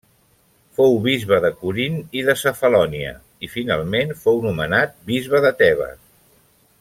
Fou 0.77 0.95
bisbe 1.03 1.37
de 1.43 1.51
Corint 1.65 1.99
i 2.21 2.25
de 2.31 2.35
Cefalònia, 2.45 3.13
i 3.49 3.53
finalment 3.59 4.15
fou 4.25 4.43
nomenat 4.47 4.97
bisbe 5.13 5.43
de 5.49 5.53
Tebes. 5.63 6.01